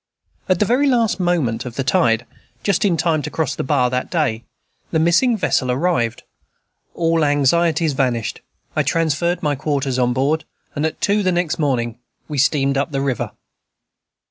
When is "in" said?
2.83-2.97